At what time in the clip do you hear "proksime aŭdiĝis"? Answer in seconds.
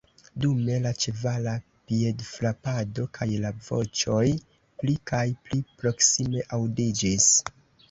5.85-7.33